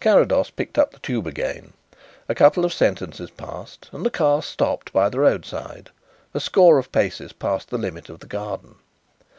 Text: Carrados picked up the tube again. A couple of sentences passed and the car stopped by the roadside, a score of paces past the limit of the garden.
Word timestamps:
Carrados 0.00 0.48
picked 0.48 0.78
up 0.78 0.92
the 0.92 0.98
tube 1.00 1.26
again. 1.26 1.74
A 2.26 2.34
couple 2.34 2.64
of 2.64 2.72
sentences 2.72 3.30
passed 3.30 3.90
and 3.92 4.02
the 4.02 4.08
car 4.08 4.40
stopped 4.42 4.90
by 4.94 5.10
the 5.10 5.20
roadside, 5.20 5.90
a 6.32 6.40
score 6.40 6.78
of 6.78 6.90
paces 6.90 7.34
past 7.34 7.68
the 7.68 7.76
limit 7.76 8.08
of 8.08 8.20
the 8.20 8.26
garden. 8.26 8.76